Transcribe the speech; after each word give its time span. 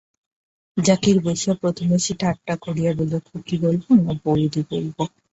জাকিয়া 0.77 1.23
বসিয়া 1.25 1.53
প্রথমেই 1.55 2.01
সে 2.05 2.13
ঠাট্টা 2.19 2.53
করিয়া 2.61 2.91
বলিল, 2.93 3.13
খুকি 3.27 3.55
বলব, 3.57 3.83
না 3.97 4.11
বৌদি 4.23 4.61
বলব? 4.71 4.97